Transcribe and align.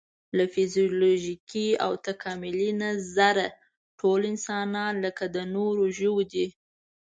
له 0.37 0.43
فزیولوژیکي 0.53 1.67
او 1.85 1.91
تکاملي 2.07 2.69
نظره 2.83 3.45
ټول 3.99 4.19
انسانان 4.31 4.93
لکه 5.05 5.23
د 5.35 5.37
نورو 5.55 5.83
ژوو 5.97 6.19
دي. 6.33 6.47